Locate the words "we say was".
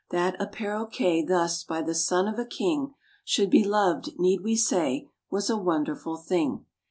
4.41-5.47